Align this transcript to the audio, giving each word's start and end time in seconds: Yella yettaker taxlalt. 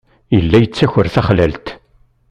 Yella 0.35 0.57
yettaker 0.59 1.05
taxlalt. 1.13 1.67